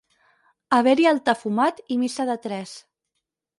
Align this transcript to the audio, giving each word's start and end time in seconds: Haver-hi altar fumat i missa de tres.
Haver-hi 0.77 1.05
altar 1.11 1.35
fumat 1.43 1.83
i 1.95 1.99
missa 2.07 2.29
de 2.33 2.39
tres. 2.49 2.75